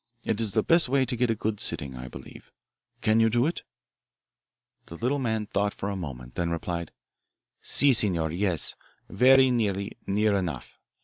[0.23, 2.51] It is the best way to get a good sitting, I believe.
[3.01, 3.61] Can you do it?"
[4.87, 6.91] The little man thought a moment, then replied:
[7.61, 8.73] "Si, signor yes
[9.09, 10.79] very nearly, near enough.